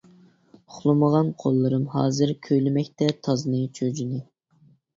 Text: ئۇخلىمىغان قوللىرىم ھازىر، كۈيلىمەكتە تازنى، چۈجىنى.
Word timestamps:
ئۇخلىمىغان 0.69 1.29
قوللىرىم 1.43 1.85
ھازىر، 1.97 2.35
كۈيلىمەكتە 2.49 3.13
تازنى، 3.29 3.63
چۈجىنى. 3.79 4.27